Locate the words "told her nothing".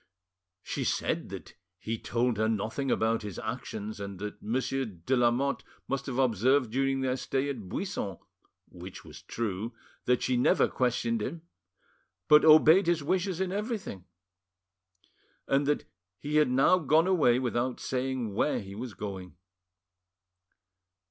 1.99-2.89